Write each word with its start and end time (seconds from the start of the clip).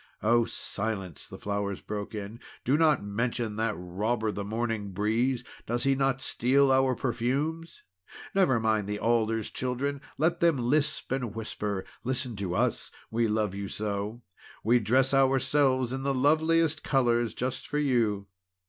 "Oh 0.23 0.45
silence!" 0.45 1.27
the 1.27 1.37
flowers 1.37 1.79
broke 1.79 2.15
in. 2.15 2.39
"Do 2.65 2.75
not 2.75 3.03
mention 3.03 3.55
that 3.57 3.75
robber, 3.77 4.31
the 4.31 4.43
Morning 4.43 4.89
Breeze! 4.93 5.43
Does 5.67 5.83
he 5.83 5.93
not 5.93 6.21
steal 6.21 6.71
our 6.71 6.95
perfumes! 6.95 7.83
Never 8.33 8.59
mind 8.59 8.87
the 8.87 8.97
Alders, 8.97 9.51
children, 9.51 10.01
let 10.17 10.39
them 10.39 10.57
lisp 10.57 11.11
and 11.11 11.35
whisper. 11.35 11.85
Listen 12.03 12.35
to 12.37 12.55
us! 12.55 12.89
We 13.11 13.27
love 13.27 13.53
you 13.53 13.67
so! 13.67 14.23
We 14.63 14.79
dress 14.79 15.13
ourselves 15.13 15.93
in 15.93 16.01
the 16.01 16.15
loveliest 16.15 16.83
colours 16.83 17.35
just 17.35 17.67
for 17.67 17.77
you!" 17.77 18.25